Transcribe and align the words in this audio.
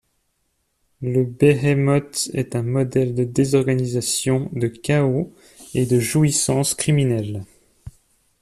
Le 1.03 1.25
Béhémoth 1.25 2.31
est 2.33 2.55
un 2.55 2.63
modèle 2.63 3.13
de 3.13 3.23
désorganisation, 3.23 4.49
de 4.53 4.67
chaos 4.67 5.31
et 5.75 5.85
de 5.85 5.99
jouissance 5.99 6.73
criminelle. 6.73 7.45